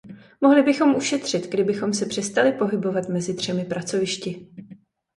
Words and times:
Mohli 0.41 0.63
bychom 0.63 0.95
ušetřit, 0.95 1.49
kdybychom 1.49 1.93
se 1.93 2.05
přestali 2.05 2.51
pohybovat 2.51 3.09
mezi 3.09 3.35
třemi 3.35 3.65
pracovišti. 3.65 4.47